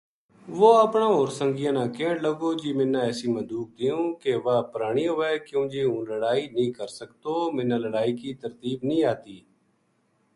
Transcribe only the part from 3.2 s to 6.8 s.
مدوک دیوں کی واہ پرانی ہووے کیوں جی ہوں لڑائی نیہہ